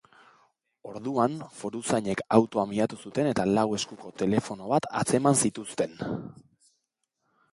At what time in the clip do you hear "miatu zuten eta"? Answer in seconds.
2.71-3.45